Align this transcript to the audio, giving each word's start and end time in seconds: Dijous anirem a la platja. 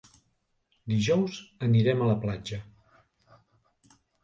Dijous 0.93 1.35
anirem 1.67 2.03
a 2.03 2.09
la 2.13 2.17
platja. 2.25 2.61